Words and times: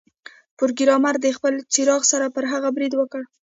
پروګرامر 0.57 1.15
د 1.21 1.27
خپل 1.37 1.53
څراغ 1.73 2.01
سره 2.11 2.27
پر 2.35 2.43
هغه 2.53 2.69
برید 2.75 2.93
وکړ 2.97 3.21